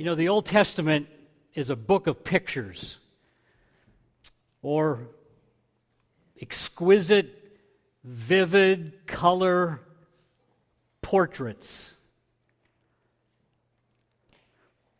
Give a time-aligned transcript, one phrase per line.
[0.00, 1.08] You know, the Old Testament
[1.52, 2.96] is a book of pictures
[4.62, 5.08] or
[6.40, 7.58] exquisite,
[8.02, 9.82] vivid color
[11.02, 11.92] portraits.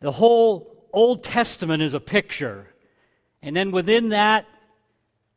[0.01, 2.67] The whole Old Testament is a picture.
[3.41, 4.45] And then within that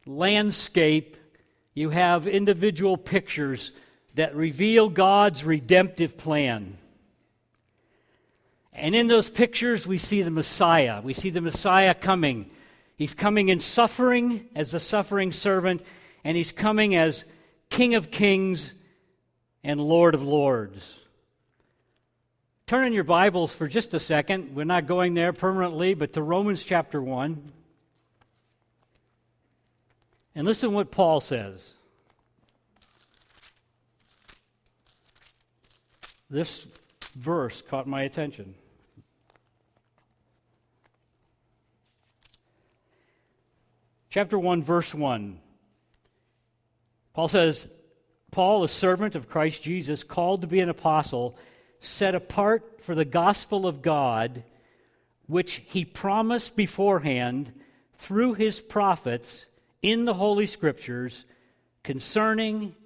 [0.05, 1.17] landscape,
[1.73, 3.73] you have individual pictures
[4.15, 6.77] that reveal God's redemptive plan.
[8.75, 11.01] And in those pictures, we see the Messiah.
[11.01, 12.51] We see the Messiah coming.
[12.97, 15.83] He's coming in suffering as a suffering servant,
[16.25, 17.25] and he's coming as
[17.71, 18.75] King of kings
[19.63, 20.99] and Lord of lords.
[22.67, 24.55] Turn in your Bibles for just a second.
[24.55, 27.53] We're not going there permanently, but to Romans chapter 1.
[30.35, 31.75] And listen what Paul says.
[36.29, 36.67] This
[37.15, 38.55] verse caught my attention.
[44.15, 45.41] Chapter 1, verse 1.
[47.15, 47.67] Paul says,
[48.31, 51.37] Paul, a servant of Christ Jesus, called to be an apostle,
[51.81, 54.45] set apart for the gospel of God,
[55.27, 57.53] which he promised beforehand
[57.95, 59.47] through his prophets
[59.83, 61.25] in the Holy Scriptures
[61.83, 62.77] concerning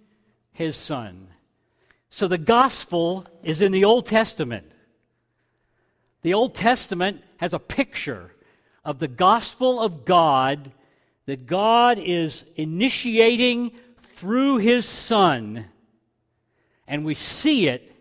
[0.53, 1.29] his Son.
[2.09, 4.73] So the gospel is in the Old Testament.
[6.23, 8.33] The Old Testament has a picture
[8.83, 10.73] of the gospel of God
[11.29, 15.67] that God is initiating through his Son,
[16.87, 17.95] and we see it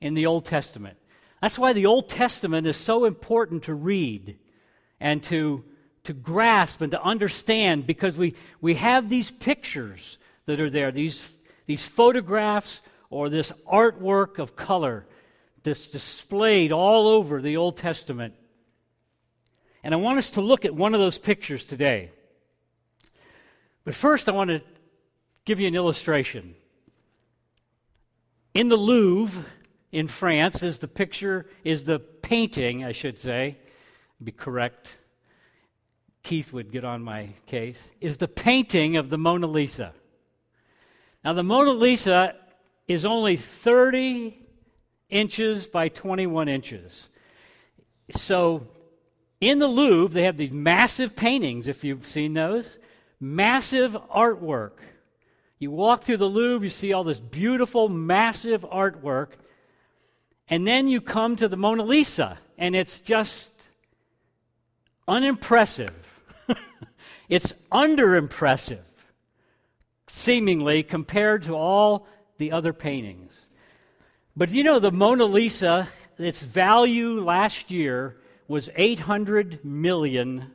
[0.00, 0.96] in the Old Testament.
[1.42, 4.38] That's why the Old Testament is so important to read
[5.00, 5.64] and to
[6.04, 11.28] to grasp and to understand because we, we have these pictures that are there, these,
[11.66, 15.06] these photographs or this artwork of color
[15.64, 18.34] that's displayed all over the Old Testament.
[19.82, 22.12] And I want us to look at one of those pictures today.
[23.90, 24.62] But first, I want to
[25.44, 26.54] give you an illustration.
[28.54, 29.44] In the Louvre
[29.90, 33.58] in France is the picture, is the painting, I should say,
[34.22, 34.96] be correct
[36.22, 39.92] Keith would get on my case, is the painting of the Mona Lisa.
[41.24, 42.36] Now, the Mona Lisa
[42.86, 44.38] is only 30
[45.08, 47.08] inches by 21 inches.
[48.14, 48.68] So,
[49.40, 52.78] in the Louvre, they have these massive paintings, if you've seen those,
[53.20, 54.72] massive artwork.
[55.58, 59.32] You walk through the Louvre, you see all this beautiful, massive artwork,
[60.48, 63.50] and then you come to the Mona Lisa, and it's just
[65.06, 65.94] unimpressive.
[67.28, 68.82] it's underimpressive,
[70.08, 72.06] seemingly, compared to all
[72.38, 73.38] the other paintings.
[74.34, 78.16] But you know, the Mona Lisa, its value last year
[78.48, 80.52] was $800 million.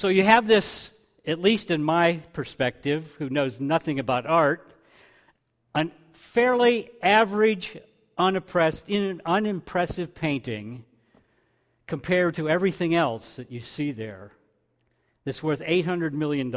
[0.00, 0.92] So you have this,
[1.26, 4.66] at least in my perspective, who knows nothing about art,
[5.74, 7.76] a fairly average,
[8.16, 10.84] unimpressive painting
[11.86, 14.32] compared to everything else that you see there
[15.26, 16.50] that's worth $800 million.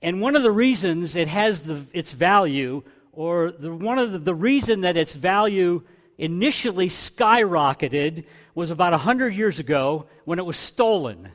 [0.00, 4.18] And one of the reasons it has the, its value, or the, one of the,
[4.18, 5.82] the reason that its value
[6.16, 11.32] initially skyrocketed was about 100 years ago when it was stolen.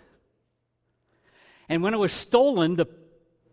[1.71, 2.85] And when it was stolen, the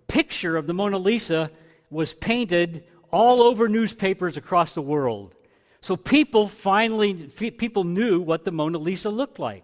[0.09, 1.53] picture of the Mona Lisa
[1.89, 5.37] was painted all over newspapers across the world.
[5.83, 9.63] So people finally, people knew what the Mona Lisa looked like.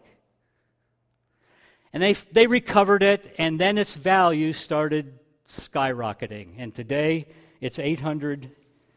[1.93, 6.50] And they, they recovered it, and then its value started skyrocketing.
[6.56, 7.26] And today,
[7.60, 8.50] it's $800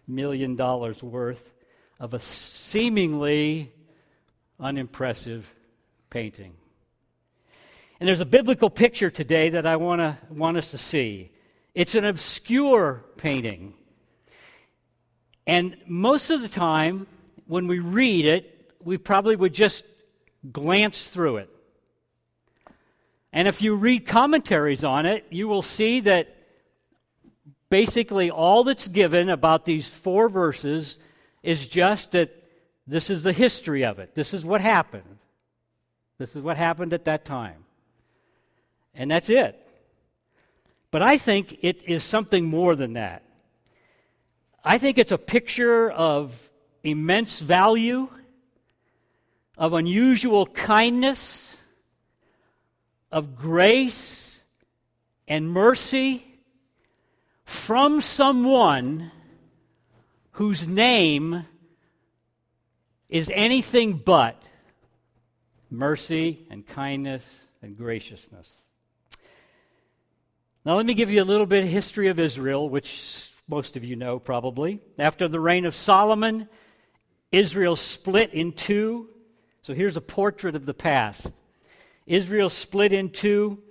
[0.07, 1.51] million worth
[1.99, 3.71] of a seemingly
[4.59, 5.51] unimpressive
[6.11, 6.53] painting.
[7.99, 11.31] And there's a biblical picture today that I wanna, want us to see.
[11.73, 13.73] It's an obscure painting.
[15.45, 17.07] And most of the time,
[17.47, 19.83] when we read it, we probably would just
[20.51, 21.49] glance through it.
[23.33, 26.35] And if you read commentaries on it, you will see that
[27.69, 30.97] basically all that's given about these four verses
[31.43, 32.33] is just that
[32.85, 34.15] this is the history of it.
[34.15, 35.17] This is what happened.
[36.17, 37.65] This is what happened at that time.
[38.97, 39.63] And that's it.
[40.89, 43.23] But I think it is something more than that.
[44.63, 46.49] I think it's a picture of
[46.83, 48.09] immense value,
[49.57, 51.55] of unusual kindness,
[53.11, 54.41] of grace
[55.27, 56.25] and mercy
[57.45, 59.11] from someone
[60.31, 61.45] whose name
[63.09, 64.41] is anything but
[65.69, 67.25] mercy and kindness
[67.61, 68.53] and graciousness.
[70.67, 73.85] Now, let me give you a little bit of history of Israel, which most of
[73.85, 74.81] you know probably.
[74.99, 76.49] After the reign of Solomon,
[77.31, 79.07] Israel split in two.
[79.61, 81.31] So here's a portrait of the past.
[82.05, 83.63] Israel split in two.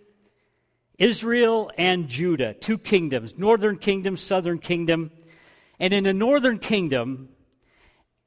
[0.96, 5.10] Israel and Judah, two kingdoms, northern kingdom, southern kingdom.
[5.78, 7.28] And in the northern kingdom,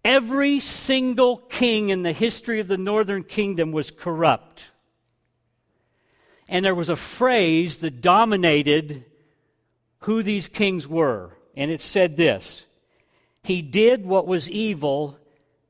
[0.06, 4.66] every single king in the history of the northern kingdom was corrupt.
[6.50, 9.06] And there was a phrase that dominated
[10.00, 11.38] who these kings were.
[11.56, 12.66] And it said this
[13.44, 15.18] He did what was evil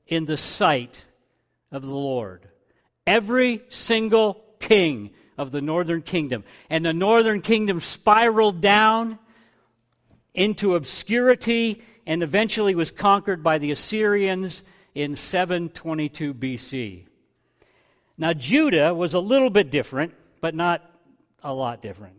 [0.08, 1.04] in the sight
[1.72, 2.48] of the Lord.
[3.06, 6.44] Every single king of the northern kingdom.
[6.70, 9.20] And the northern kingdom spiraled down
[10.34, 14.64] into obscurity and eventually was conquered by the Assyrians
[14.96, 17.06] in 722 BC.
[18.18, 20.90] Now, Judah was a little bit different, but not
[21.44, 22.16] a lot different.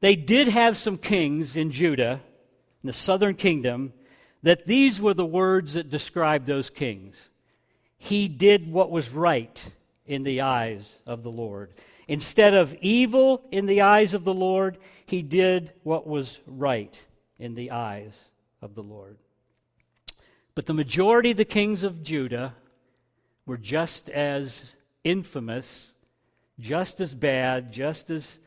[0.00, 2.20] They did have some kings in Judah,
[2.82, 3.92] in the southern kingdom,
[4.42, 7.30] that these were the words that described those kings.
[7.96, 9.64] He did what was right
[10.04, 11.72] in the eyes of the Lord.
[12.06, 14.76] Instead of evil in the eyes of the Lord,
[15.06, 17.00] he did what was right
[17.38, 19.16] in the eyes of the Lord.
[20.54, 22.54] But the majority of the kings of Judah
[23.46, 24.64] were just as
[25.02, 25.93] infamous,
[26.58, 28.38] just as bad, just as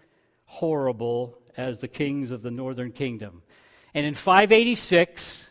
[0.45, 3.41] horrible as the kings of the northern kingdom.
[3.93, 5.45] And in 586,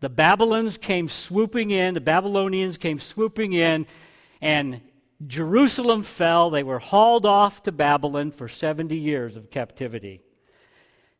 [0.00, 3.86] the Babylons came swooping in, the Babylonians came swooping in,
[4.40, 4.80] and
[5.26, 6.50] Jerusalem fell.
[6.50, 10.20] They were hauled off to Babylon for 70 years of captivity.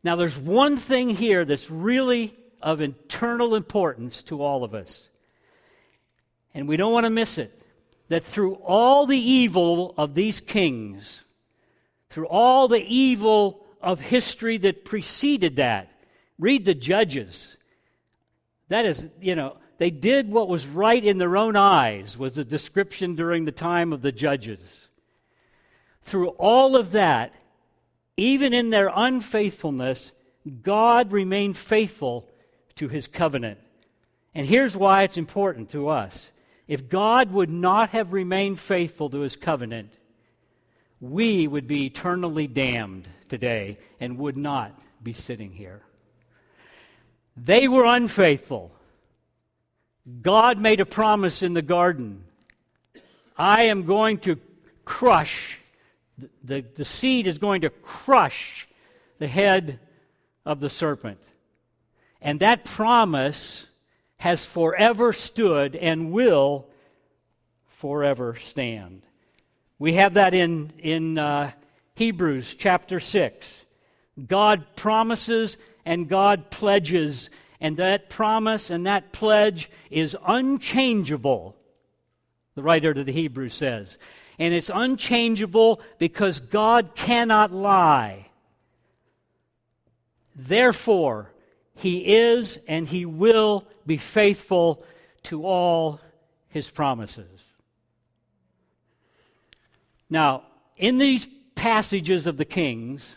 [0.03, 5.09] Now, there's one thing here that's really of internal importance to all of us,
[6.53, 7.58] and we don't want to miss it.
[8.09, 11.23] That through all the evil of these kings,
[12.09, 15.91] through all the evil of history that preceded that,
[16.37, 17.57] read the Judges.
[18.67, 22.43] That is, you know, they did what was right in their own eyes, was the
[22.43, 24.89] description during the time of the judges.
[26.03, 27.33] Through all of that,
[28.17, 30.11] even in their unfaithfulness,
[30.61, 32.27] God remained faithful
[32.75, 33.59] to his covenant.
[34.35, 36.29] And here's why it's important to us.
[36.69, 39.91] If God would not have remained faithful to his covenant,
[41.01, 45.81] we would be eternally damned today and would not be sitting here.
[47.35, 48.71] They were unfaithful.
[50.21, 52.23] God made a promise in the garden
[53.35, 54.37] I am going to
[54.85, 55.57] crush,
[56.43, 58.67] the, the, seed is going to crush
[59.17, 59.79] the head
[60.45, 61.19] of the serpent.
[62.21, 63.65] And that promise
[64.19, 66.67] has forever stood and will
[67.67, 69.01] forever stand.
[69.79, 71.51] We have that in, in uh,
[71.95, 73.65] Hebrews chapter 6.
[74.27, 77.29] God promises and God pledges
[77.61, 81.55] and that promise and that pledge is unchangeable,
[82.55, 83.97] the writer to the Hebrews says.
[84.37, 88.27] And it's unchangeable because God cannot lie.
[90.35, 91.31] Therefore,
[91.79, 94.83] he is and he will be faithful
[95.23, 96.01] to all
[96.49, 97.41] his promises.
[100.09, 100.43] Now,
[100.75, 103.15] in these passages of the Kings,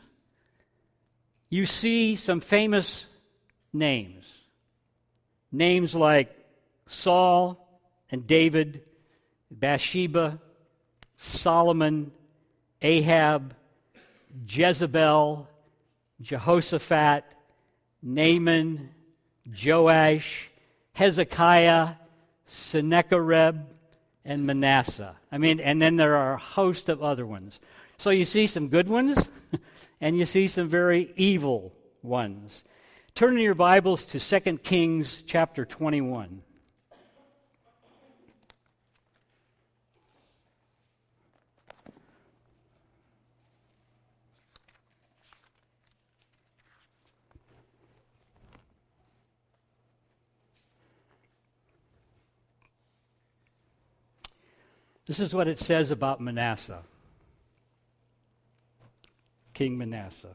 [1.49, 3.07] you see some famous
[3.73, 4.33] names.
[5.51, 6.33] Names like
[6.87, 8.83] Saul and David,
[9.51, 10.39] Bathsheba,
[11.17, 12.13] Solomon,
[12.81, 13.55] Ahab,
[14.49, 15.49] Jezebel,
[16.21, 17.25] Jehoshaphat,
[18.03, 18.91] Naaman,
[19.47, 20.51] Joash,
[20.95, 21.95] Hezekiah,
[22.47, 23.61] Sennacherib,
[24.25, 25.17] and Manasseh.
[25.31, 27.61] I mean, and then there are a host of other ones.
[27.99, 29.29] So you see some good ones,
[30.01, 32.63] and you see some very evil ones.
[33.15, 36.43] Turn in your Bibles to 2 Kings chapter 21.
[55.13, 56.81] This is what it says about Manasseh,
[59.53, 60.35] King Manasseh.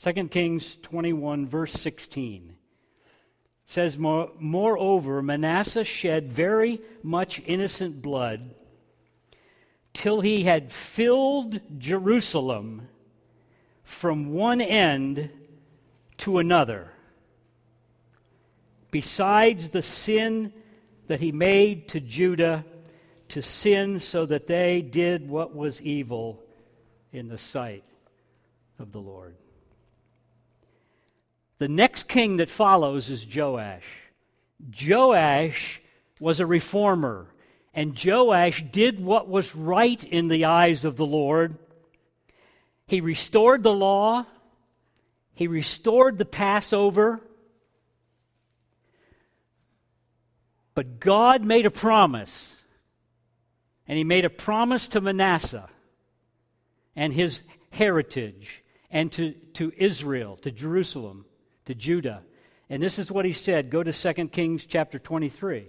[0.00, 2.56] 2 Kings 21, verse 16
[3.66, 8.54] says, Moreover, Manasseh shed very much innocent blood
[9.92, 12.88] till he had filled Jerusalem
[13.84, 15.28] from one end
[16.16, 16.90] to another,
[18.90, 20.54] besides the sin
[21.06, 22.64] that he made to Judah
[23.28, 26.42] to sin so that they did what was evil
[27.12, 27.84] in the sight
[28.78, 29.36] of the Lord.
[31.58, 33.86] The next king that follows is Joash.
[34.82, 35.80] Joash
[36.20, 37.26] was a reformer,
[37.74, 41.58] and Joash did what was right in the eyes of the Lord.
[42.86, 44.26] He restored the law,
[45.34, 47.20] he restored the Passover.
[50.74, 52.60] But God made a promise,
[53.88, 55.68] and He made a promise to Manasseh
[56.96, 61.26] and his heritage and to, to Israel, to Jerusalem
[61.66, 62.22] to Judah.
[62.70, 63.70] And this is what he said.
[63.70, 65.68] Go to 2 Kings chapter 23.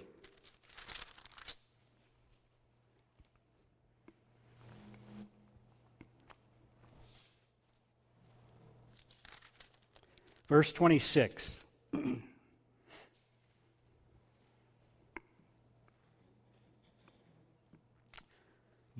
[10.47, 11.59] Verse 26.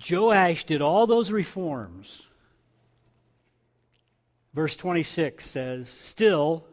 [0.09, 2.21] Joash did all those reforms.
[4.53, 6.65] Verse 26 says, Still,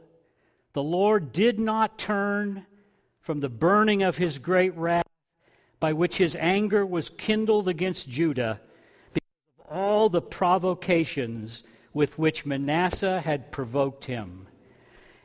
[0.73, 2.67] the Lord did not turn
[3.21, 5.05] from the burning of his great wrath
[5.81, 8.61] by which his anger was kindled against Judah
[9.13, 11.63] because of all the provocations
[11.93, 14.47] with which Manasseh had provoked him.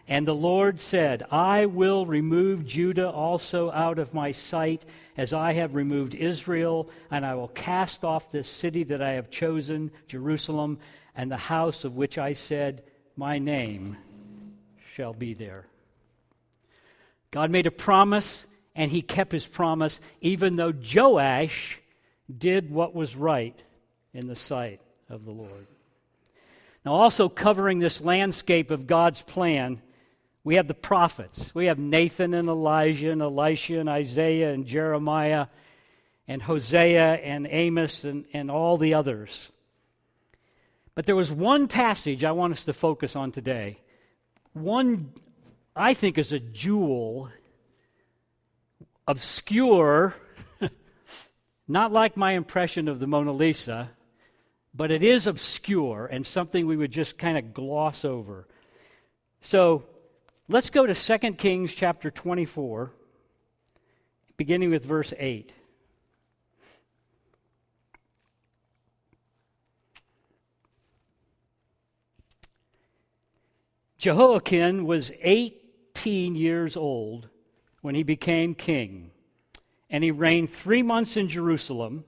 [0.09, 4.83] And the Lord said, I will remove Judah also out of my sight,
[5.15, 9.29] as I have removed Israel, and I will cast off this city that I have
[9.29, 10.79] chosen, Jerusalem,
[11.15, 12.81] and the house of which I said,
[13.15, 13.97] My name
[14.95, 15.67] shall be there.
[17.29, 21.79] God made a promise, and he kept his promise, even though Joash
[22.35, 23.61] did what was right
[24.15, 25.67] in the sight of the Lord.
[26.83, 29.83] Now, also covering this landscape of God's plan,
[30.43, 31.53] we have the prophets.
[31.53, 35.47] We have Nathan and Elijah and Elisha and Isaiah and Jeremiah
[36.27, 39.51] and Hosea and Amos and, and all the others.
[40.95, 43.79] But there was one passage I want us to focus on today
[44.53, 45.13] one
[45.75, 47.29] I think is a jewel,
[49.07, 50.15] obscure,
[51.67, 53.91] not like my impression of the Mona Lisa,
[54.73, 58.47] but it is obscure and something we would just kind of gloss over.
[59.41, 59.85] So
[60.49, 62.91] let's go to 2 Kings chapter 24,
[64.35, 65.53] beginning with verse 8.
[73.99, 77.29] Jehoiakim was 18 years old
[77.81, 79.11] when he became king,
[79.89, 82.05] and he reigned three months in Jerusalem.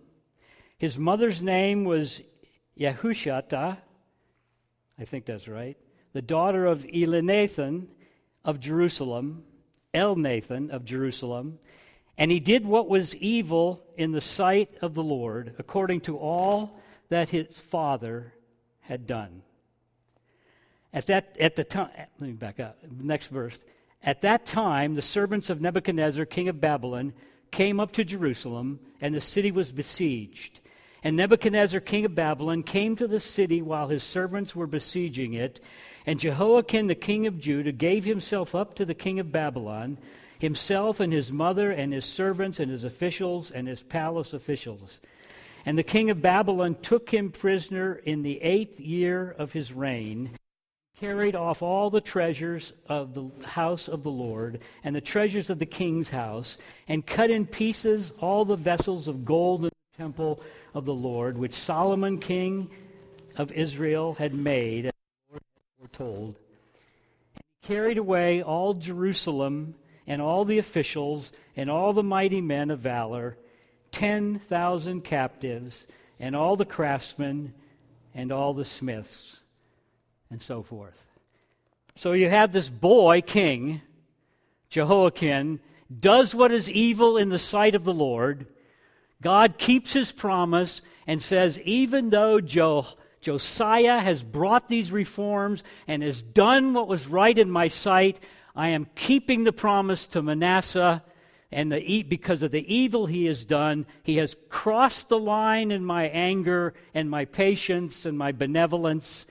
[0.79, 2.21] His mother's name was
[2.79, 3.77] Yehushata,
[4.97, 5.77] I think that's right,
[6.13, 7.87] the daughter of Elnathan
[8.43, 9.43] of Jerusalem,
[9.93, 11.59] Elnathan of Jerusalem,
[12.17, 16.79] and he did what was evil in the sight of the Lord, according to all
[17.09, 18.33] that his father
[18.81, 19.41] had done.
[20.93, 22.77] At that at the time, let me back up.
[22.89, 23.57] Next verse.
[24.03, 27.13] At that time, the servants of Nebuchadnezzar, king of Babylon,
[27.51, 30.59] came up to Jerusalem, and the city was besieged.
[31.03, 35.59] And Nebuchadnezzar, king of Babylon, came to the city while his servants were besieging it.
[36.05, 39.97] And Jehoiakim, the king of Judah, gave himself up to the king of Babylon,
[40.39, 44.99] himself and his mother and his servants and his officials and his palace officials.
[45.65, 50.31] And the king of Babylon took him prisoner in the eighth year of his reign
[51.01, 55.57] carried off all the treasures of the house of the Lord and the treasures of
[55.57, 60.39] the king's house, and cut in pieces all the vessels of gold in the temple
[60.75, 62.69] of the Lord, which Solomon, king
[63.35, 64.90] of Israel, had made,
[65.91, 66.35] foretold.
[67.35, 69.75] And he carried away all Jerusalem
[70.07, 73.37] and all the officials and all the mighty men of valor,
[73.91, 75.85] 10,000 captives,
[76.19, 77.53] and all the craftsmen
[78.13, 79.37] and all the smiths
[80.29, 81.01] and so forth.
[81.95, 83.81] So you have this boy king,
[84.69, 85.59] Jehoiakim,
[85.99, 88.47] does what is evil in the sight of the Lord.
[89.21, 92.87] God keeps his promise and says, even though jo-
[93.21, 98.19] Josiah has brought these reforms and has done what was right in my sight,
[98.55, 101.03] I am keeping the promise to Manasseh.
[101.53, 105.83] And the, because of the evil he has done, he has crossed the line in
[105.83, 109.25] my anger and my patience and my benevolence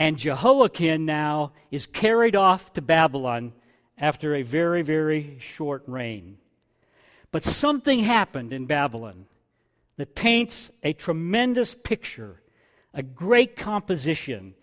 [0.00, 3.52] and Jehoiakim now is carried off to Babylon
[3.98, 6.38] after a very, very short reign.
[7.30, 9.26] But something happened in Babylon
[9.98, 12.39] that paints a tremendous picture,
[12.92, 14.54] a great composition,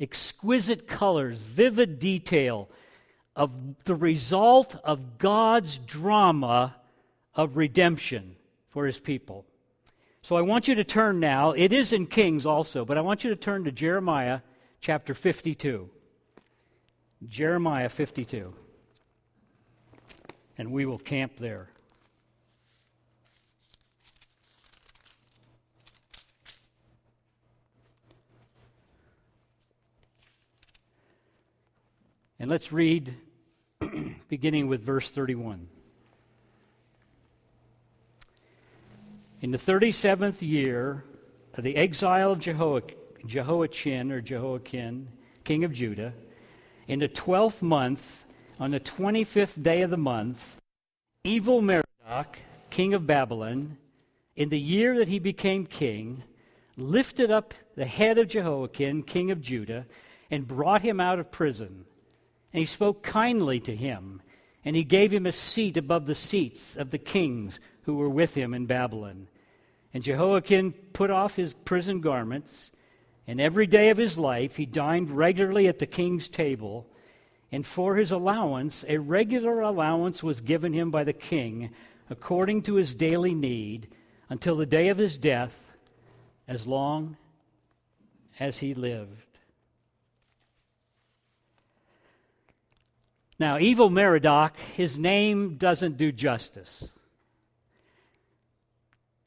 [0.00, 2.68] exquisite colors, vivid detail
[3.34, 6.76] of the result of God's drama
[7.34, 8.36] of redemption
[8.70, 9.44] for his people.
[10.22, 13.22] So I want you to turn now, it is in Kings also, but I want
[13.22, 14.40] you to turn to Jeremiah
[14.80, 15.88] chapter 52.
[17.28, 18.52] Jeremiah 52.
[20.58, 21.68] And we will camp there.
[32.38, 33.14] And let's read
[34.28, 35.68] beginning with verse 31.
[39.40, 41.04] In the 37th year
[41.54, 45.08] of the exile of Jehoiachin or Jehoiakim,
[45.44, 46.12] king of Judah,
[46.86, 48.24] in the 12th month,
[48.60, 50.56] on the 25th day of the month,
[51.24, 52.36] evil Merodach,
[52.68, 53.78] king of Babylon,
[54.34, 56.22] in the year that he became king,
[56.76, 59.86] lifted up the head of Jehoiakim, king of Judah,
[60.30, 61.86] and brought him out of prison.
[62.56, 64.22] And he spoke kindly to him,
[64.64, 68.34] and he gave him a seat above the seats of the kings who were with
[68.34, 69.28] him in Babylon.
[69.92, 72.70] And Jehoiakim put off his prison garments,
[73.26, 76.86] and every day of his life he dined regularly at the king's table.
[77.52, 81.74] And for his allowance, a regular allowance was given him by the king
[82.08, 83.88] according to his daily need
[84.30, 85.76] until the day of his death,
[86.48, 87.18] as long
[88.40, 89.25] as he lived.
[93.38, 96.96] Now, evil Merodach, his name doesn't do justice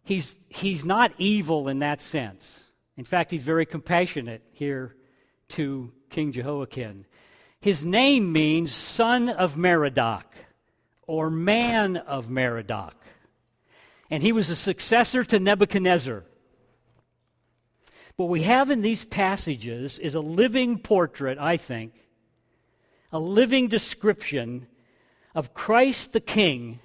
[0.09, 2.63] he's, he's not evil in that sense.
[2.97, 4.95] In fact, he's very compassionate here
[5.49, 7.05] to King Jehoiakim.
[7.61, 10.25] His name means son of Merodach
[11.07, 12.95] or man of Merodach.
[14.09, 16.23] And he was a successor to Nebuchadnezzar.
[18.15, 21.93] What we have in these passages is a living portrait, I think,
[23.11, 24.67] a living description
[25.35, 26.79] of Christ the King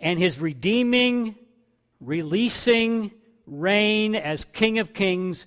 [0.00, 1.34] and his redeeming
[2.00, 3.10] releasing
[3.46, 5.46] reign as King of Kings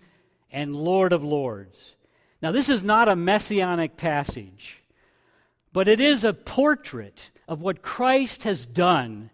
[0.51, 1.95] and Lord of Lords.
[2.41, 4.81] Now, this is not a messianic passage,
[5.71, 9.29] but it is a portrait of what Christ has done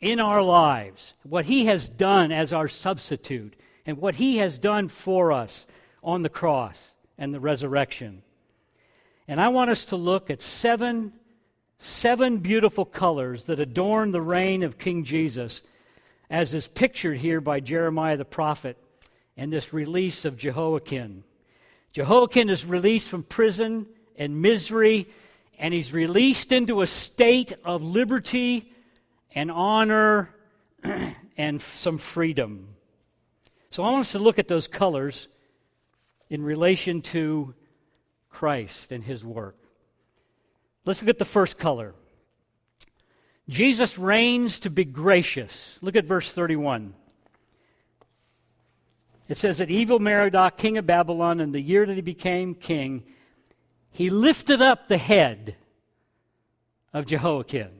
[0.00, 3.54] in our lives, what he has done as our substitute,
[3.86, 5.66] and what he has done for us
[6.02, 8.22] on the cross and the resurrection.
[9.28, 11.12] And I want us to look at seven,
[11.78, 15.62] seven beautiful colors that adorn the reign of King Jesus
[16.30, 18.76] as is pictured here by Jeremiah the prophet
[19.36, 21.24] and this release of Jehoiakim.
[21.92, 23.86] Jehoiakim is released from prison
[24.16, 25.08] and misery,
[25.58, 28.72] and he's released into a state of liberty
[29.34, 30.30] and honor
[31.36, 32.68] and some freedom.
[33.70, 35.28] So I want us to look at those colors
[36.28, 37.54] in relation to
[38.36, 39.56] Christ and his work.
[40.84, 41.94] Let's look at the first color
[43.48, 45.78] Jesus reigns to be gracious.
[45.80, 46.92] Look at verse 31.
[49.28, 53.04] It says that evil Merodach, king of Babylon, in the year that he became king,
[53.90, 55.56] he lifted up the head
[56.92, 57.70] of Jehoiakim.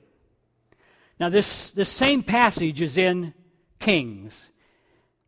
[1.21, 3.35] Now, this, this same passage is in
[3.79, 4.47] Kings.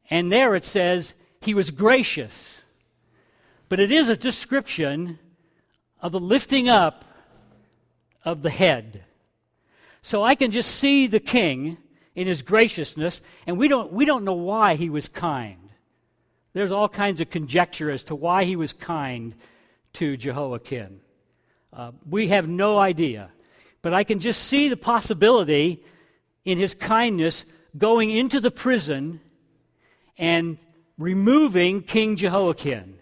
[0.09, 2.58] And there it says he was gracious.
[3.69, 5.19] But it is a description
[6.01, 7.05] of the lifting up
[8.25, 9.05] of the head.
[10.03, 11.77] So I can just see the king
[12.15, 15.71] in his graciousness, and we don't, we don't know why he was kind.
[16.53, 19.35] There's all kinds of conjecture as to why he was kind
[19.95, 21.01] to Jehoiakim.
[21.73, 23.31] Uh, we have no idea.
[23.83, 25.85] But I can just see the possibility
[26.45, 27.45] in his kindness
[27.77, 29.21] going into the prison
[30.17, 30.59] and
[30.97, 32.98] removing King Jehoiakim.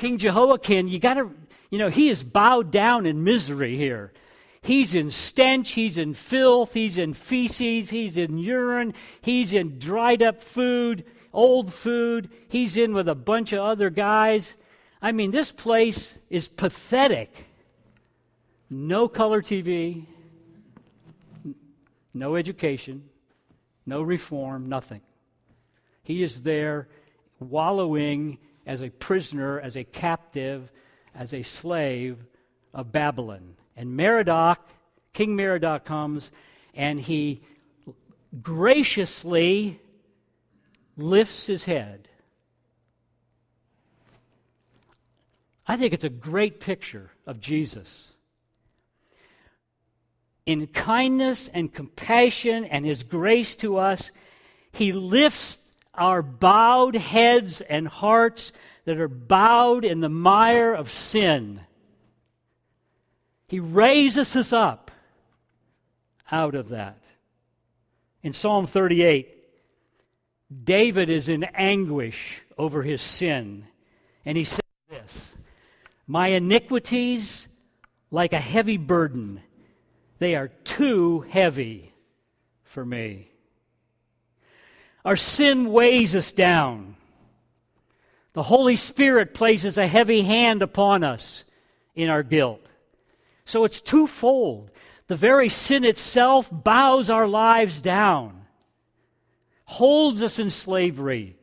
[0.00, 1.30] King Jehoiakim, you got to,
[1.68, 4.14] you know, he is bowed down in misery here.
[4.62, 10.22] He's in stench, he's in filth, he's in feces, he's in urine, he's in dried
[10.22, 14.56] up food, old food, he's in with a bunch of other guys.
[15.02, 17.44] I mean, this place is pathetic.
[18.70, 20.06] No color TV,
[22.14, 23.04] no education,
[23.84, 25.02] no reform, nothing.
[26.02, 26.88] He is there
[27.38, 28.38] wallowing
[28.70, 30.70] as a prisoner, as a captive,
[31.12, 32.18] as a slave
[32.72, 33.56] of Babylon.
[33.76, 34.58] And Merodach,
[35.12, 36.30] King Merodach comes
[36.72, 37.42] and he
[38.40, 39.80] graciously
[40.96, 42.06] lifts his head.
[45.66, 48.10] I think it's a great picture of Jesus.
[50.46, 54.12] In kindness and compassion and his grace to us,
[54.70, 55.58] he lifts
[56.00, 58.50] our bowed heads and hearts
[58.86, 61.60] that are bowed in the mire of sin
[63.50, 64.92] he raises us up
[66.30, 67.02] out of that.
[68.22, 69.28] In Psalm 38,
[70.62, 73.66] David is in anguish over his sin,
[74.24, 75.32] and he says this
[76.06, 77.48] My iniquities,
[78.12, 79.40] like a heavy burden,
[80.20, 81.92] they are too heavy
[82.62, 83.29] for me.
[85.04, 86.96] Our sin weighs us down.
[88.32, 91.44] The Holy Spirit places a heavy hand upon us
[91.94, 92.64] in our guilt.
[93.44, 94.70] So it's twofold.
[95.08, 98.46] The very sin itself bows our lives down,
[99.64, 101.36] holds us in slavery,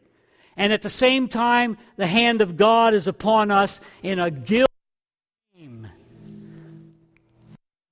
[0.56, 4.70] and at the same time, the hand of God is upon us in a guilt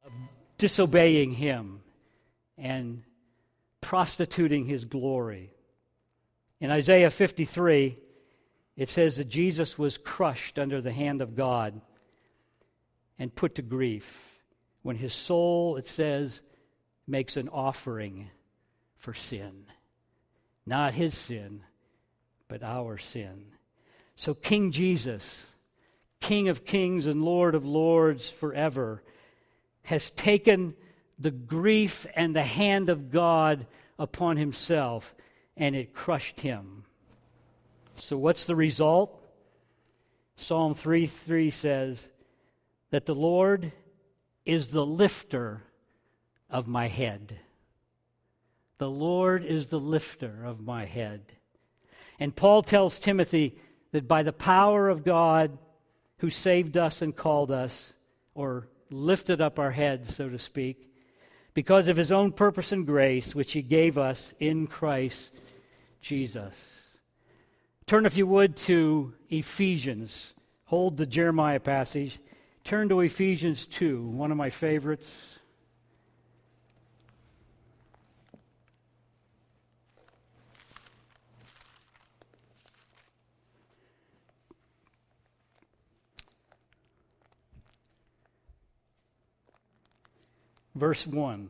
[0.06, 0.14] of
[0.58, 1.82] disobeying Him
[2.58, 3.04] and
[3.82, 5.52] prostituting His glory.
[6.60, 7.98] In Isaiah 53,
[8.78, 11.82] it says that Jesus was crushed under the hand of God
[13.18, 14.42] and put to grief
[14.82, 16.42] when his soul, it says,
[17.08, 18.30] makes an offering
[18.98, 19.66] for sin.
[20.66, 21.62] Not his sin,
[22.48, 23.46] but our sin.
[24.16, 25.54] So, King Jesus,
[26.22, 29.04] King of kings and Lord of lords forever,
[29.84, 30.74] has taken
[31.20, 33.68] the grief and the hand of God
[34.00, 35.16] upon himself,
[35.58, 36.84] and it crushed him.
[37.96, 39.22] So, what's the result?
[40.36, 42.10] Psalm 3 3 says
[42.90, 43.72] that the Lord
[44.46, 45.64] is the lifter
[46.50, 47.40] of my head.
[48.78, 51.34] The Lord is the lifter of my head.
[52.20, 53.58] And Paul tells Timothy
[53.92, 55.58] that by the power of God
[56.18, 57.94] who saved us and called us,
[58.34, 60.92] or lifted up our heads, so to speak,
[61.54, 65.32] because of his own purpose and grace, which he gave us in Christ
[66.06, 67.00] Jesus.
[67.88, 70.36] Turn, if you would, to Ephesians.
[70.66, 72.20] Hold the Jeremiah passage.
[72.64, 75.10] Turn to Ephesians 2, one of my favorites.
[90.76, 91.50] Verse 1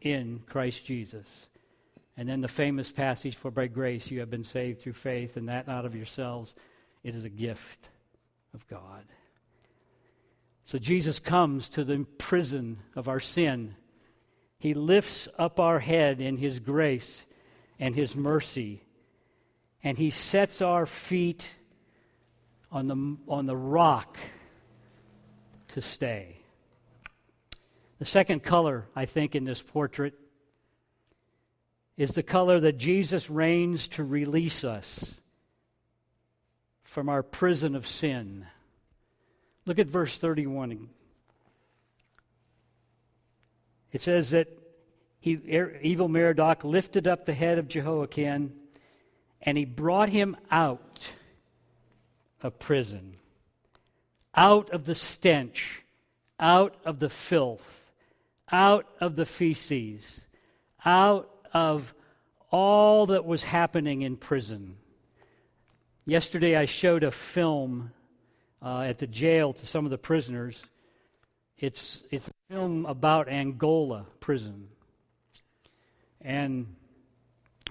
[0.00, 1.48] in Christ Jesus.
[2.16, 5.48] And then the famous passage, For by grace you have been saved through faith, and
[5.48, 6.54] that not of yourselves.
[7.02, 7.88] It is a gift
[8.54, 9.04] of God.
[10.64, 13.76] So Jesus comes to the prison of our sin.
[14.58, 17.24] He lifts up our head in His grace
[17.78, 18.82] and His mercy,
[19.84, 21.48] and He sets our feet
[22.72, 24.18] on the, on the rock
[25.68, 26.38] to stay.
[27.98, 30.14] The second color, I think, in this portrait
[31.96, 35.14] is the color that Jesus reigns to release us
[36.84, 38.46] from our prison of sin.
[39.64, 40.88] Look at verse 31.
[43.92, 44.48] It says that
[45.20, 48.52] he, er, evil Merodach lifted up the head of Jehoiakim
[49.42, 51.10] and he brought him out
[52.42, 53.16] of prison,
[54.34, 55.82] out of the stench,
[56.38, 57.75] out of the filth,
[58.50, 60.20] out of the feces,
[60.84, 61.94] out of
[62.50, 64.76] all that was happening in prison.
[66.04, 67.90] Yesterday, I showed a film
[68.62, 70.62] uh, at the jail to some of the prisoners.
[71.58, 74.68] It's, it's a film about Angola prison.
[76.20, 76.74] And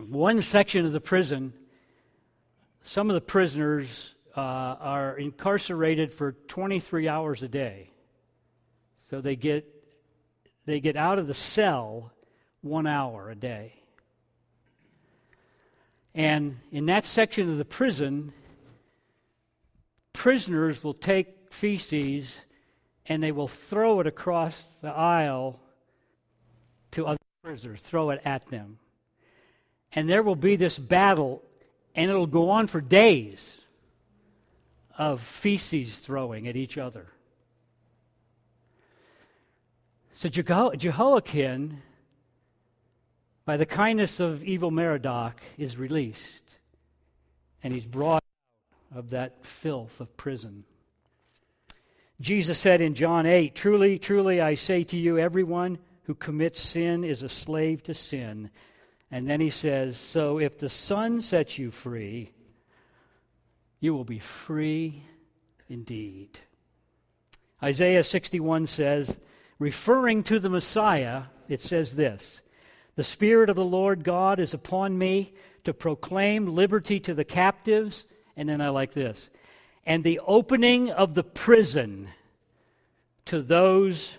[0.08, 1.54] one section of the prison,
[2.84, 7.92] some of the prisoners uh, are incarcerated for 23 hours a day.
[9.10, 9.75] So they get,
[10.66, 12.12] they get out of the cell
[12.62, 13.74] one hour a day.
[16.14, 18.34] And in that section of the prison,
[20.14, 22.40] prisoners will take feces
[23.06, 25.60] and they will throw it across the aisle
[26.92, 28.80] to other prisoners, throw it at them.
[29.92, 31.44] And there will be this battle,
[31.94, 33.62] and it'll go on for days
[34.98, 37.08] of feces throwing at each other.
[40.18, 41.82] So Jeho- Jehoiakim,
[43.44, 46.56] by the kindness of evil Merodach, is released,
[47.62, 48.24] and he's brought
[48.94, 50.64] out of that filth of prison.
[52.22, 57.04] Jesus said in John 8, Truly, truly, I say to you, everyone who commits sin
[57.04, 58.52] is a slave to sin.
[59.12, 62.32] And then he says, So if the Son sets you free,
[63.82, 65.04] you will be free
[65.68, 66.40] indeed.
[67.62, 69.18] Isaiah 61 says,
[69.60, 72.42] referring to the Messiah, it says this
[72.96, 78.06] The Spirit of the Lord God is upon me to proclaim liberty to the captives.
[78.38, 79.30] And then I like this
[79.86, 82.10] and the opening of the prison
[83.26, 84.18] to those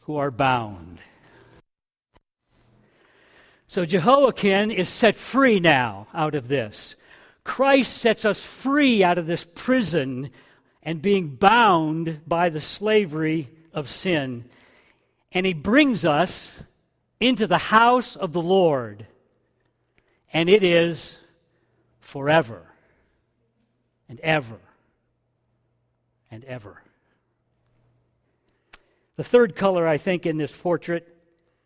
[0.00, 0.98] who are bound.
[3.66, 6.96] So Jehoiakim is set free now out of this.
[7.42, 10.30] Christ sets us free out of this prison
[10.82, 14.44] and being bound by the slavery of sin.
[15.32, 16.62] And he brings us
[17.20, 19.06] into the house of the Lord.
[20.32, 21.18] And it is
[22.00, 22.62] forever
[24.08, 24.60] and ever
[26.30, 26.82] and ever.
[29.16, 31.08] The third color, I think, in this portrait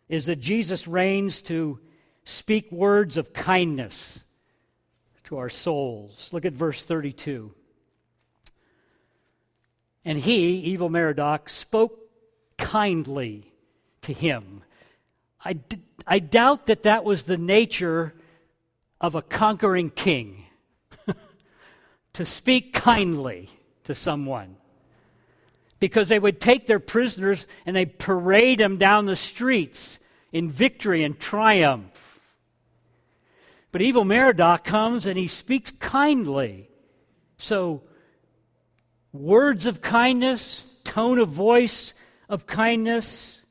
[0.07, 1.79] is that Jesus reigns to
[2.23, 4.23] speak words of kindness
[5.25, 6.29] to our souls.
[6.31, 7.53] Look at verse 32.
[10.09, 11.99] And he, evil Merodach, spoke
[12.57, 13.53] kindly
[14.01, 14.63] to him.
[15.45, 18.15] I, d- I doubt that that was the nature
[18.99, 20.45] of a conquering king
[22.13, 23.51] to speak kindly
[23.83, 24.55] to someone.
[25.79, 29.99] Because they would take their prisoners and they parade them down the streets
[30.31, 32.19] in victory and triumph.
[33.71, 36.67] But evil Merodach comes and he speaks kindly.
[37.37, 37.83] So,
[39.11, 41.93] words of kindness, tone of voice
[42.27, 43.41] of kindness.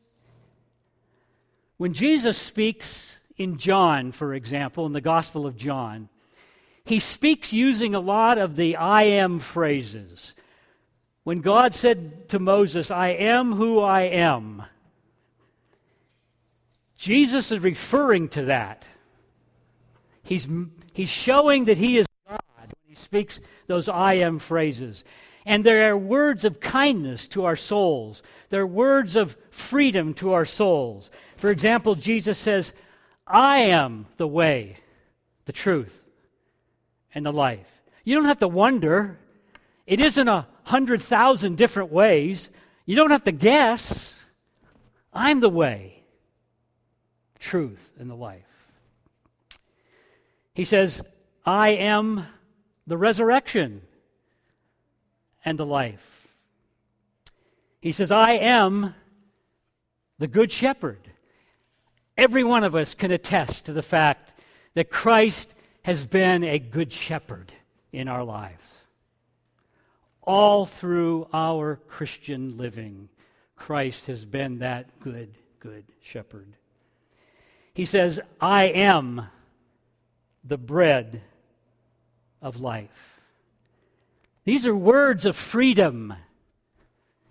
[1.76, 6.08] When Jesus speaks in John, for example, in the Gospel of John,
[6.84, 10.32] he speaks using a lot of the I am phrases.
[11.22, 14.62] When God said to Moses, I am who I am,
[16.96, 18.86] Jesus is referring to that.
[20.22, 20.48] He's,
[20.92, 25.04] he's showing that he is God when he speaks those I am phrases.
[25.48, 28.22] And there are words of kindness to our souls.
[28.50, 31.10] There are words of freedom to our souls.
[31.38, 32.74] For example, Jesus says,
[33.26, 34.76] I am the way,
[35.46, 36.04] the truth,
[37.14, 37.66] and the life.
[38.04, 39.18] You don't have to wonder.
[39.86, 42.50] It isn't a hundred thousand different ways.
[42.84, 44.18] You don't have to guess.
[45.14, 46.02] I'm the way,
[47.38, 48.44] truth, and the life.
[50.52, 51.00] He says,
[51.46, 52.26] I am
[52.86, 53.80] the resurrection
[55.44, 56.28] and the life.
[57.80, 58.94] He says, I am
[60.18, 61.00] the good shepherd.
[62.16, 64.32] Every one of us can attest to the fact
[64.74, 67.52] that Christ has been a good shepherd
[67.92, 68.82] in our lives.
[70.22, 73.08] All through our Christian living,
[73.56, 76.48] Christ has been that good, good shepherd.
[77.72, 79.28] He says, I am
[80.44, 81.22] the bread
[82.42, 83.17] of life.
[84.48, 86.14] These are words of freedom.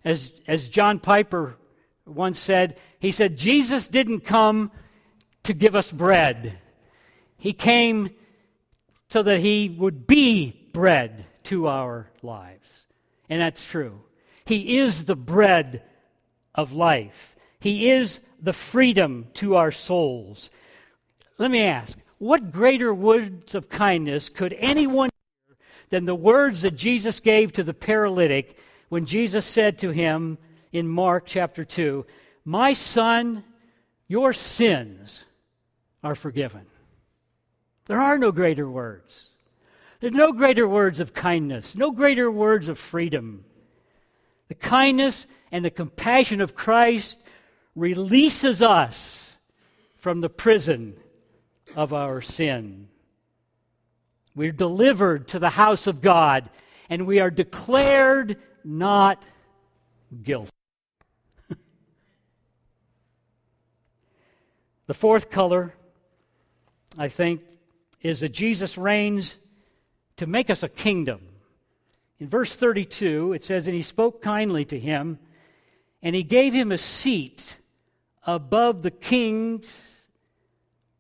[0.06, 1.56] As, as John Piper
[2.06, 4.70] once said, he said, Jesus didn't come
[5.42, 6.60] to give us bread.
[7.36, 8.12] He came
[9.10, 12.84] so that he would be bread to our lives.
[13.32, 14.00] And that's true.
[14.46, 15.82] He is the bread
[16.54, 20.52] of life, He is the freedom to our souls.
[21.40, 25.10] Let me ask what greater words of kindness could anyone
[25.90, 28.58] than the words that Jesus gave to the paralytic
[28.90, 30.38] when Jesus said to him
[30.72, 32.06] in Mark chapter 2,
[32.46, 33.44] My son,
[34.08, 35.24] your sins
[36.04, 36.66] are forgiven.
[37.86, 39.28] There are no greater words.
[40.00, 43.46] There's no greater words of kindness, no greater words of freedom.
[44.48, 47.20] The kindness and the compassion of Christ
[47.76, 49.36] releases us
[49.96, 50.96] from the prison
[51.76, 52.90] of our sin.
[54.38, 56.48] We're delivered to the house of God,
[56.92, 59.24] and we are declared not
[60.22, 60.52] guilty.
[64.86, 65.74] the fourth color,
[67.00, 67.48] I think,
[68.04, 69.34] is that Jesus reigns
[70.18, 71.22] to make us a kingdom.
[72.20, 75.18] In verse 32, it says, And he spoke kindly to him,
[76.04, 77.58] and he gave him a seat
[78.22, 79.98] above the kings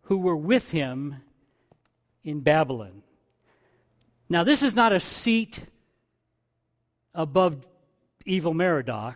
[0.06, 1.18] who were with him
[2.24, 3.04] in Babylon.
[4.30, 5.64] Now, this is not a seat
[7.14, 7.66] above
[8.26, 9.16] evil Merodach.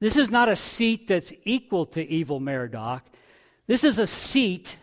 [0.00, 3.02] This is not a seat that's equal to evil Merodach.
[3.66, 4.76] This is a seat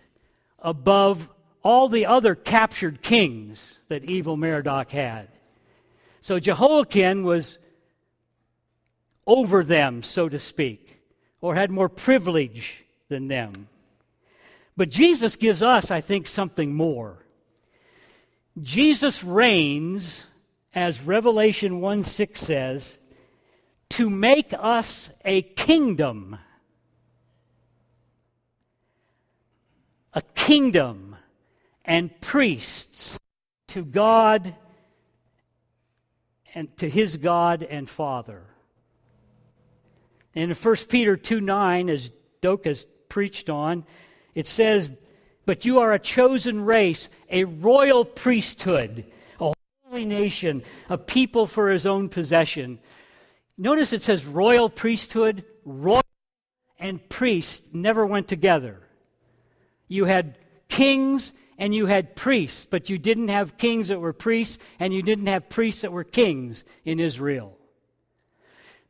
[0.59, 1.29] above
[1.63, 5.29] all the other captured kings that evil Merodach had.
[6.21, 7.57] So Jehoiakim was
[9.27, 11.01] over them, so to speak,
[11.41, 13.67] or had more privilege than them.
[14.77, 17.24] But Jesus gives us, I think, something more.
[18.61, 20.23] Jesus reigns,
[20.73, 22.97] as Revelation 1 6 says,
[23.89, 26.37] to make us a kingdom.
[30.13, 31.15] A kingdom
[31.83, 33.17] and priests
[33.67, 34.55] to God
[36.53, 38.43] and to his God and Father.
[40.33, 42.09] And in 1 Peter 2 9, as
[42.41, 43.85] Doak has preached on,
[44.33, 44.89] it says,
[45.45, 49.05] But you are a chosen race, a royal priesthood,
[49.39, 49.53] a
[49.85, 52.79] holy nation, a people for his own possession.
[53.57, 56.01] Notice it says royal priesthood, royal
[56.79, 58.81] and priest never went together.
[59.87, 64.57] You had kings and you had priests, but you didn't have kings that were priests,
[64.79, 67.57] and you didn't have priests that were kings in Israel.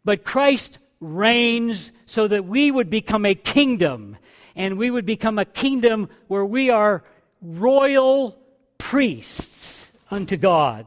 [0.04, 4.18] But Christ reigns so that we would become a kingdom,
[4.56, 7.04] and we would become a kingdom where we are
[7.42, 8.38] royal
[8.78, 10.86] priests unto God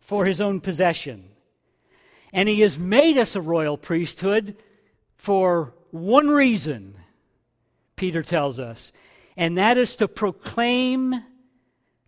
[0.00, 1.28] for his own possession.
[2.32, 4.56] And he has made us a royal priesthood
[5.16, 6.96] for one reason,
[7.96, 8.92] Peter tells us,
[9.36, 11.14] and that is to proclaim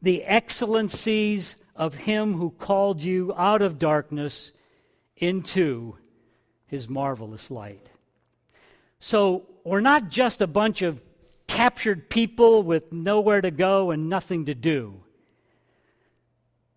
[0.02, 4.52] the excellencies of him who called you out of darkness
[5.16, 5.96] into
[6.66, 7.88] his marvelous light.
[8.98, 11.00] So we're not just a bunch of
[11.48, 15.02] captured people with nowhere to go and nothing to do.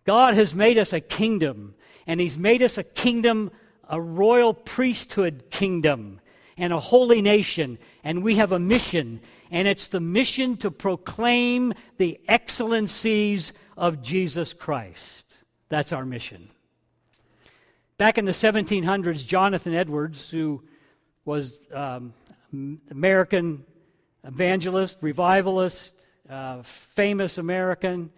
[0.04, 1.76] God has made us a kingdom,
[2.06, 3.52] and He's made us a kingdom,
[3.88, 6.20] a royal priesthood kingdom,
[6.56, 9.20] and a holy nation, and we have a mission,
[9.52, 15.26] and it's the mission to proclaim the excellencies of Jesus Christ.
[15.68, 16.50] That's our mission.
[17.98, 20.64] Back in the 1700s, Jonathan Edwards, who
[21.24, 22.14] was um,
[22.52, 23.64] American
[24.24, 25.94] evangelist, revivalist,
[26.28, 28.10] uh, famous American,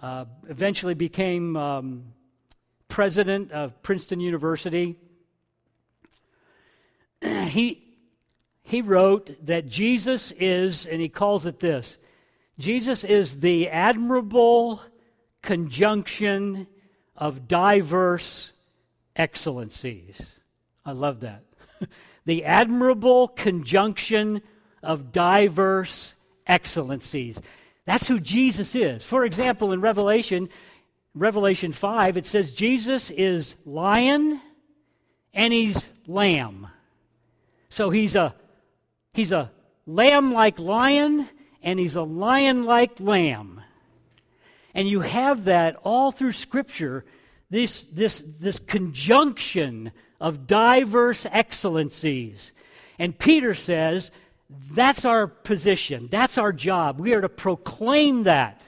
[0.00, 2.04] uh, eventually became um,
[2.88, 4.96] president of Princeton University.
[7.22, 7.82] he,
[8.62, 11.98] he wrote that Jesus is, and he calls it this
[12.58, 14.80] Jesus is the admirable
[15.42, 16.66] conjunction
[17.16, 18.52] of diverse
[19.16, 20.40] excellencies.
[20.84, 21.42] I love that.
[22.24, 24.42] the admirable conjunction
[24.82, 26.14] of diverse
[26.46, 27.40] excellencies.
[27.84, 29.04] That's who Jesus is.
[29.04, 30.48] For example, in Revelation,
[31.14, 34.40] Revelation 5, it says Jesus is lion
[35.32, 36.68] and he's lamb.
[37.68, 38.34] So he's a
[39.12, 39.50] he's a
[39.86, 41.28] lamb-like lion
[41.62, 43.60] and he's a lion-like lamb.
[44.74, 47.04] And you have that all through scripture
[47.54, 52.50] this, this, this conjunction of diverse excellencies.
[52.98, 54.10] And Peter says,
[54.72, 56.98] that's our position, that's our job.
[56.98, 58.60] We are to proclaim that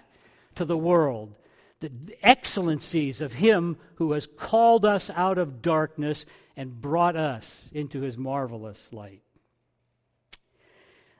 [0.55, 1.35] to the world
[1.81, 1.91] the
[2.23, 6.25] excellencies of Him who has called us out of darkness
[6.57, 9.23] and brought us into His marvelous light.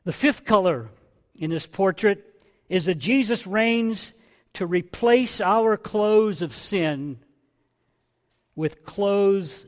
[0.05, 0.89] The fifth color
[1.35, 2.25] in this portrait
[2.69, 4.13] is that Jesus reigns
[4.53, 7.19] to replace our clothes of sin
[8.57, 9.67] with clothes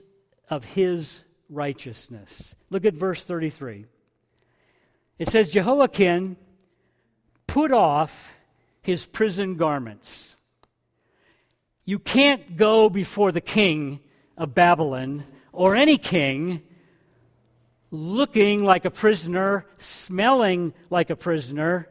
[0.51, 2.55] of his righteousness.
[2.71, 3.85] Look at verse 33.
[5.19, 6.37] It says, Jehoiakim
[7.47, 8.33] put off
[8.83, 10.37] his prison garments.
[11.85, 14.01] You can't go before the king
[14.37, 16.63] of Babylon or any king
[17.91, 21.89] looking like a prisoner, smelling like a prisoner.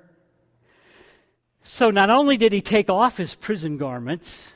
[1.64, 4.54] So not only did he take off his prison garments,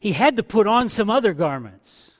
[0.00, 2.10] he had to put on some other garments.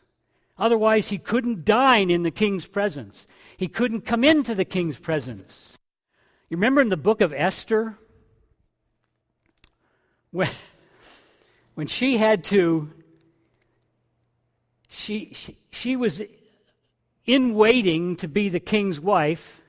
[0.58, 3.26] Otherwise, he couldn't dine in the king's presence.
[3.56, 5.78] He couldn't come into the king's presence.
[6.50, 7.96] You remember in the book of Esther?
[10.30, 10.50] When,
[11.74, 12.92] when she had to,
[14.88, 16.20] she, she, she was
[17.24, 19.62] in waiting to be the king's wife,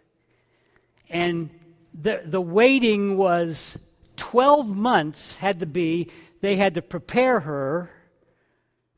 [1.09, 1.49] and
[1.93, 3.77] the, the waiting was
[4.17, 7.89] 12 months, had to be, they had to prepare her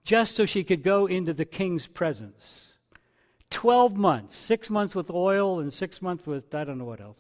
[0.04, 2.74] just so she could go into the king's presence.
[3.49, 7.20] 12 months, six months with oil and six months with I don't know what else.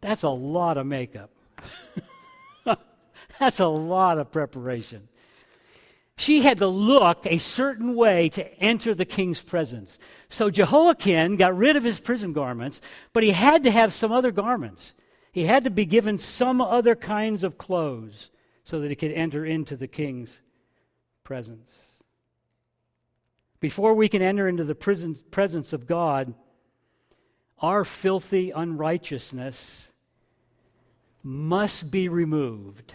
[0.00, 1.30] That's a lot of makeup.
[3.38, 5.08] That's a lot of preparation.
[6.16, 9.98] She had to look a certain way to enter the king's presence.
[10.28, 12.80] So Jehoiakim got rid of his prison garments,
[13.12, 14.92] but he had to have some other garments.
[15.32, 18.30] He had to be given some other kinds of clothes
[18.64, 20.40] so that he could enter into the king's
[21.24, 21.70] presence.
[23.60, 26.34] Before we can enter into the presence of God,
[27.60, 29.86] our filthy unrighteousness
[31.22, 32.94] must be removed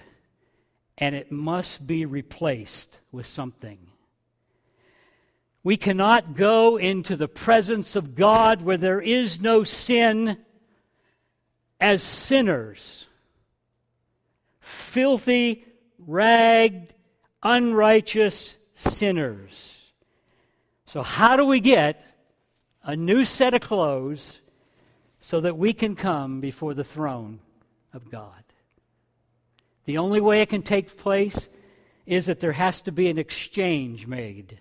[0.98, 3.78] and it must be replaced with something.
[5.64, 10.38] We cannot go into the presence of God where there is no sin
[11.80, 13.06] as sinners,
[14.60, 15.66] filthy,
[16.00, 16.94] ragged,
[17.48, 19.92] unrighteous sinners.
[20.86, 22.06] So, how do we get
[22.84, 24.40] a new set of clothes
[25.20, 27.40] so that we can come before the throne
[27.94, 28.44] of God?
[29.86, 31.48] The only way it can take place
[32.06, 34.60] is that there has to be an exchange made.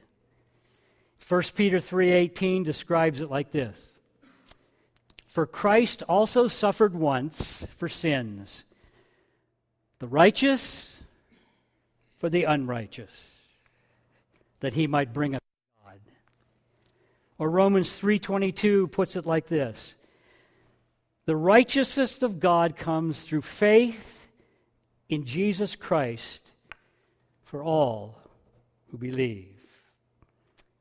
[1.28, 3.90] 1 Peter 3:18 describes it like this.
[5.26, 8.62] For Christ also suffered once for sins,
[9.98, 10.95] the righteous
[12.18, 13.34] for the unrighteous,
[14.60, 15.40] that he might bring us
[15.84, 16.00] God.
[17.38, 19.94] or Romans 3:22 puts it like this.
[21.26, 24.28] The righteousness of God comes through faith
[25.08, 26.52] in Jesus Christ
[27.42, 28.18] for all
[28.90, 29.56] who believe.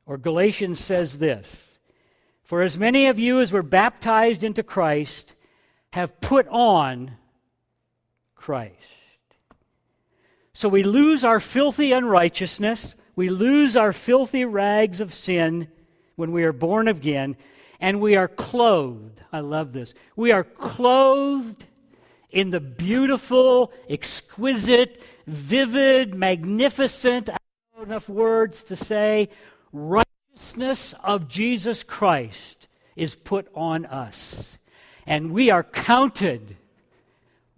[0.06, 1.78] Or Galatians says this
[2.42, 5.34] For as many of you as were baptized into Christ
[5.92, 7.16] have put on
[8.34, 8.95] Christ.
[10.56, 15.68] So we lose our filthy unrighteousness, we lose our filthy rags of sin
[16.14, 17.36] when we are born again,
[17.78, 19.20] and we are clothed.
[19.30, 19.92] I love this.
[20.16, 21.66] We are clothed
[22.30, 27.36] in the beautiful, exquisite, vivid, magnificent, I
[27.76, 29.28] don't enough words to say,
[29.74, 34.56] righteousness of Jesus Christ is put on us.
[35.06, 36.56] And we are counted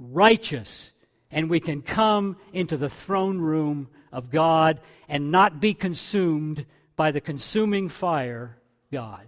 [0.00, 0.90] righteous,
[1.30, 6.64] and we can come into the throne room of God and not be consumed
[6.96, 8.56] by the consuming fire,
[8.90, 9.26] God.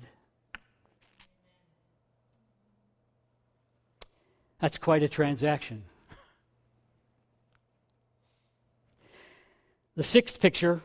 [4.61, 5.85] That's quite a transaction.
[9.97, 10.81] The sixth picture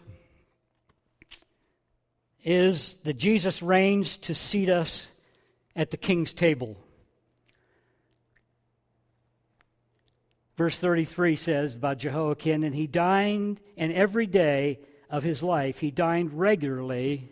[2.44, 5.08] is that Jesus reigns to seat us
[5.76, 6.78] at the king's table.
[10.58, 14.80] Verse 33 says about Jehoiakim, and he dined, and every day
[15.10, 17.30] of his life, he dined regularly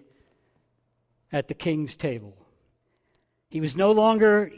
[1.32, 2.36] at the king's table.
[3.50, 4.52] He was no longer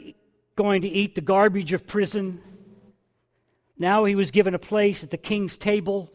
[0.56, 2.40] going to eat the garbage of prison.
[3.78, 6.10] Now he was given a place at the king's table.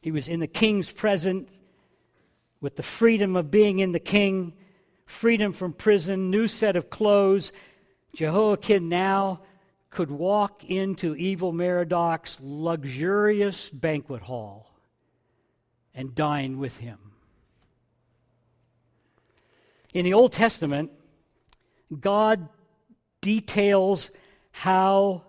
[0.00, 1.50] He was in the king's presence
[2.60, 4.52] with the freedom of being in the king,
[5.06, 7.52] freedom from prison, new set of clothes.
[8.14, 9.40] Jehoiakim now
[9.94, 14.74] could walk into Evil Merodach's luxurious banquet hall
[15.94, 16.98] and dine with him.
[19.92, 20.90] In the Old Testament,
[22.00, 22.48] God
[23.20, 24.10] details
[24.50, 25.22] how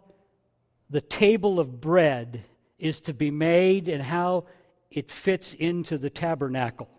[0.90, 2.44] the table of bread
[2.80, 4.46] is to be made and how
[4.90, 6.90] it fits into the tabernacle.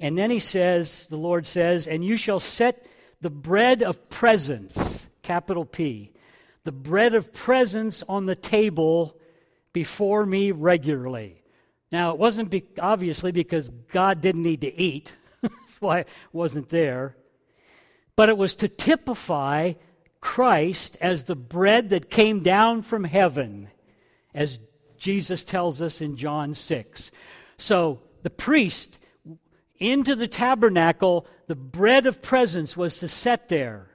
[0.00, 2.86] And then he says, the Lord says, and you shall set
[3.20, 6.12] the bread of presence, capital P,
[6.66, 9.16] the bread of presence on the table
[9.72, 11.40] before me regularly.
[11.92, 15.12] Now, it wasn't be- obviously because God didn't need to eat,
[15.42, 17.16] that's why it wasn't there,
[18.16, 19.74] but it was to typify
[20.20, 23.68] Christ as the bread that came down from heaven,
[24.34, 24.58] as
[24.98, 27.12] Jesus tells us in John 6.
[27.58, 28.98] So the priest
[29.78, 33.86] into the tabernacle, the bread of presence was to set there.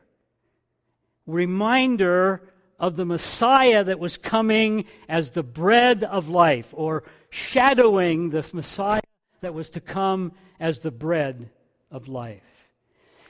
[1.27, 2.41] Reminder
[2.81, 9.01] of the Messiah that was coming as the bread of life, or shadowing the Messiah
[9.41, 11.51] that was to come as the bread
[11.91, 12.41] of life.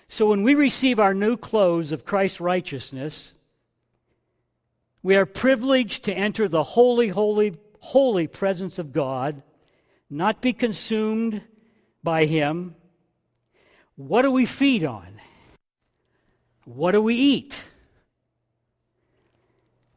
[0.08, 3.34] So when we receive our new clothes of Christ's righteousness,
[5.04, 9.43] we are privileged to enter the holy, holy, holy presence of God,
[10.10, 11.41] not be consumed
[12.02, 12.76] by Him.
[13.97, 15.20] What do we feed on?
[16.64, 17.68] What do we eat?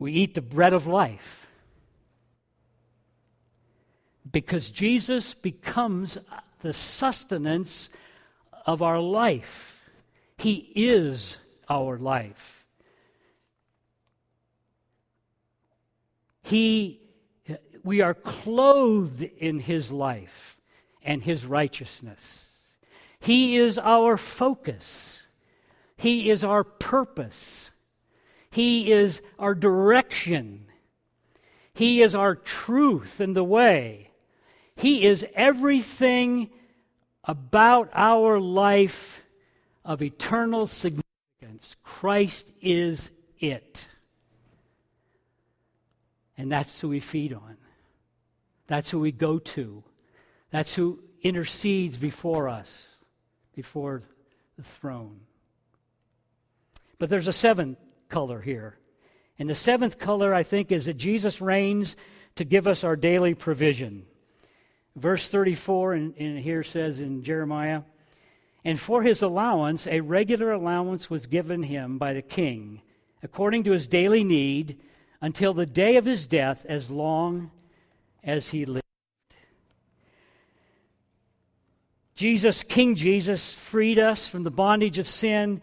[0.05, 1.47] We eat the bread of life
[4.31, 6.19] because Jesus becomes
[6.61, 7.89] the sustenance
[8.67, 9.81] of our life.
[10.37, 11.39] He is
[11.71, 12.67] our life.
[16.43, 17.01] He,
[17.83, 20.59] we are clothed in His life
[21.03, 22.51] and His righteousness.
[23.21, 25.23] He is our focus.
[25.97, 27.71] He is our purpose.
[28.55, 30.67] He is our direction.
[31.73, 34.13] He is our truth and the way.
[34.77, 36.51] He is everything
[37.25, 39.25] about our life
[39.85, 41.75] of eternal significance.
[41.83, 43.89] Christ is it.
[46.39, 47.57] And that's who we feed on.
[48.69, 49.83] That's who we go to.
[50.53, 52.99] That's who intercedes before us,
[53.57, 54.03] before
[54.57, 55.23] the throne.
[57.01, 57.79] But there's a seventh
[58.09, 58.79] color here.
[59.39, 61.97] And the seventh color, I think, is that Jesus reigns
[62.37, 64.07] to give us our daily provision.
[64.97, 67.83] Verse 34 in, in here says in Jeremiah,
[68.65, 72.81] and for his allowance, a regular allowance was given him by the king,
[73.23, 74.81] according to his daily need,
[75.21, 77.51] until the day of his death, as long
[78.23, 78.85] as he lived.
[82.15, 85.61] Jesus, King Jesus, freed us from the bondage of sin,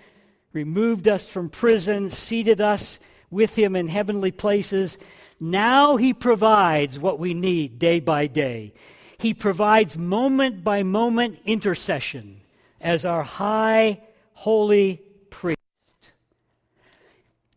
[0.54, 3.00] removed us from prison, seated us
[3.30, 4.98] with him in heavenly places.
[5.40, 8.74] Now he provides what we need day by day.
[9.18, 12.42] He provides moment by moment intercession
[12.80, 14.02] as our high,
[14.34, 15.58] holy priest.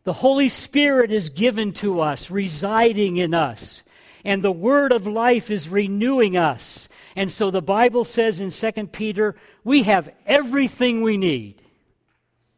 [0.03, 3.83] The Holy Spirit is given to us, residing in us,
[4.23, 6.87] and the word of life is renewing us.
[7.15, 11.61] And so the Bible says in 2 Peter, we have everything we need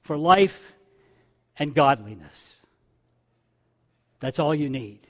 [0.07, 0.71] for life
[1.59, 2.61] and godliness.
[4.21, 5.01] That's all you need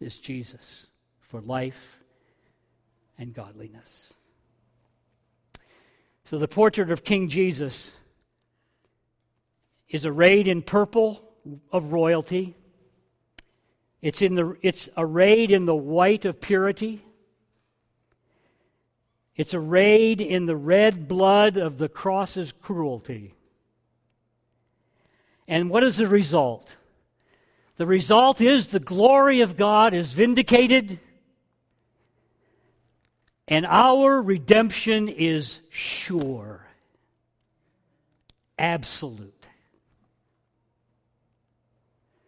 [0.00, 0.86] is Jesus
[1.20, 2.00] for life
[3.18, 4.12] and godliness.
[6.24, 7.92] So the portrait of King Jesus
[9.88, 11.22] is arrayed in purple
[11.70, 12.56] of royalty.
[14.02, 17.04] It's, in the, it's arrayed in the white of purity.
[19.36, 23.34] It's arrayed in the red blood of the cross's cruelty.
[25.48, 26.76] And what is the result?
[27.78, 31.00] The result is the glory of God is vindicated,
[33.46, 36.66] and our redemption is sure,
[38.58, 39.46] absolute.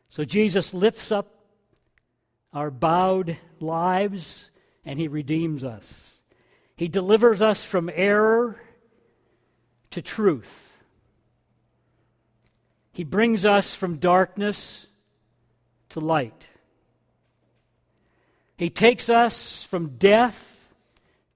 [0.08, 1.26] So Jesus lifts up
[2.52, 4.50] our bowed lives
[4.84, 6.20] and he redeems us.
[6.76, 8.60] He delivers us from error
[9.90, 10.69] to truth.
[12.92, 14.86] He brings us from darkness
[15.90, 16.48] to light.
[18.56, 20.68] He takes us from death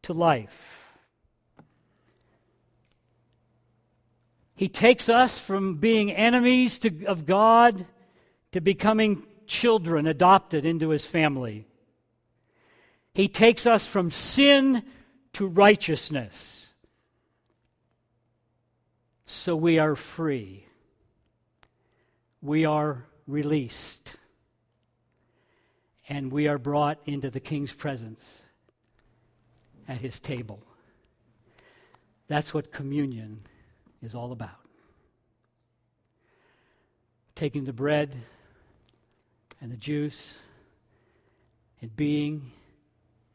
[0.02, 0.60] to life.
[4.56, 7.86] He takes us from being enemies to, of God
[8.52, 11.66] to becoming children adopted into his family.
[13.14, 14.82] He takes us from sin
[15.32, 16.68] to righteousness.
[19.26, 20.66] So we are free
[22.44, 24.16] we are released
[26.10, 28.42] and we are brought into the king's presence
[29.88, 30.60] at his table.
[32.28, 33.40] That's what communion
[34.02, 34.50] is all about.
[37.34, 38.14] Taking the bread
[39.62, 40.34] and the juice
[41.80, 42.52] and being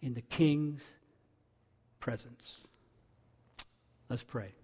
[0.03, 0.83] in the king's
[1.99, 2.59] presence.
[4.07, 4.58] Let's pray.